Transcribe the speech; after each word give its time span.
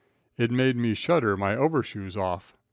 It 0.35 0.49
made 0.49 0.75
me 0.77 0.95
shudder 0.95 1.37
my 1.37 1.55
overshoes 1.55 2.17
off. 2.17 2.55